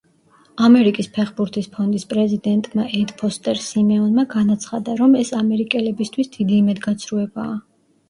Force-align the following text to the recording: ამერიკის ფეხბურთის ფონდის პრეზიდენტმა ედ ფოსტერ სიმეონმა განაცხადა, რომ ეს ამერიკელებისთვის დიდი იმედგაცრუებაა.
ამერიკის 0.67 1.09
ფეხბურთის 1.17 1.67
ფონდის 1.75 2.07
პრეზიდენტმა 2.15 2.87
ედ 3.01 3.15
ფოსტერ 3.21 3.63
სიმეონმა 3.67 4.27
განაცხადა, 4.35 4.99
რომ 5.05 5.17
ეს 5.25 5.35
ამერიკელებისთვის 5.45 6.37
დიდი 6.41 6.63
იმედგაცრუებაა. 6.67 7.59